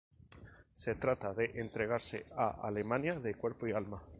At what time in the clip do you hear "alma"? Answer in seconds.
3.73-4.01